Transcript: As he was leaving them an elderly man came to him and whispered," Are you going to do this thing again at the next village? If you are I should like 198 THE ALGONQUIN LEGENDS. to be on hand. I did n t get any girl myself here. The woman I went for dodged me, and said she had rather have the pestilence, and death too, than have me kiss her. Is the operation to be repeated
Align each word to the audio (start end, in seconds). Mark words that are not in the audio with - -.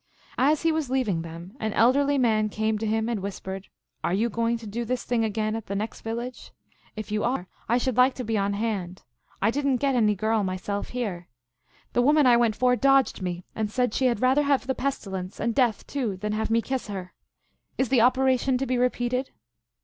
As 0.39 0.63
he 0.63 0.71
was 0.71 0.89
leaving 0.89 1.21
them 1.21 1.55
an 1.59 1.73
elderly 1.73 2.17
man 2.17 2.49
came 2.49 2.79
to 2.79 2.87
him 2.87 3.07
and 3.07 3.19
whispered," 3.19 3.67
Are 4.03 4.15
you 4.15 4.29
going 4.31 4.57
to 4.57 4.65
do 4.65 4.83
this 4.83 5.03
thing 5.03 5.23
again 5.23 5.55
at 5.55 5.67
the 5.67 5.75
next 5.75 6.01
village? 6.01 6.51
If 6.95 7.11
you 7.11 7.23
are 7.23 7.47
I 7.69 7.77
should 7.77 7.97
like 7.97 8.17
198 8.17 8.25
THE 8.25 8.37
ALGONQUIN 8.39 8.81
LEGENDS. 8.81 9.01
to 9.01 9.03
be 9.03 9.43
on 9.43 9.43
hand. 9.43 9.43
I 9.43 9.51
did 9.51 9.65
n 9.67 9.77
t 9.77 9.81
get 9.81 9.93
any 9.93 10.15
girl 10.15 10.43
myself 10.43 10.89
here. 10.89 11.27
The 11.93 12.01
woman 12.01 12.25
I 12.25 12.35
went 12.35 12.55
for 12.55 12.75
dodged 12.75 13.21
me, 13.21 13.43
and 13.53 13.69
said 13.69 13.93
she 13.93 14.07
had 14.07 14.23
rather 14.23 14.41
have 14.41 14.65
the 14.65 14.73
pestilence, 14.73 15.39
and 15.39 15.53
death 15.53 15.85
too, 15.85 16.17
than 16.17 16.31
have 16.31 16.49
me 16.49 16.63
kiss 16.63 16.87
her. 16.87 17.13
Is 17.77 17.89
the 17.89 18.01
operation 18.01 18.57
to 18.57 18.65
be 18.65 18.79
repeated 18.79 19.29